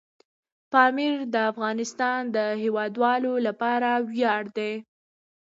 پامیر 0.71 1.15
د 1.33 1.35
افغانستان 1.51 2.19
د 2.35 2.37
هیوادوالو 2.63 3.33
لپاره 3.47 3.89
ویاړ 4.11 4.43
دی. 4.57 4.73